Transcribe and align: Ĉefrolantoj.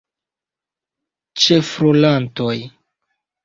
Ĉefrolantoj. 1.43 2.59